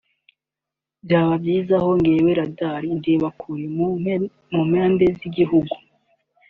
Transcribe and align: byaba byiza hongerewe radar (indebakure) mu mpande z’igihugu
byaba 1.03 1.33
byiza 1.43 1.75
hongerewe 1.83 2.31
radar 2.39 2.81
(indebakure) 2.93 3.63
mu 4.53 4.59
mpande 4.69 5.05
z’igihugu 5.17 5.75